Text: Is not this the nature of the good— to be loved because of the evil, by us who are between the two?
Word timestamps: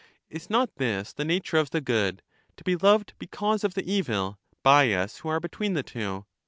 Is 0.31 0.49
not 0.49 0.77
this 0.77 1.13
the 1.13 1.23
nature 1.23 1.57
of 1.57 1.69
the 1.69 1.79
good— 1.79 2.23
to 2.57 2.63
be 2.63 2.75
loved 2.75 3.13
because 3.19 3.63
of 3.63 3.75
the 3.75 3.85
evil, 3.87 4.39
by 4.63 4.91
us 4.93 5.17
who 5.17 5.29
are 5.29 5.39
between 5.39 5.75
the 5.75 5.83
two? 5.83 6.25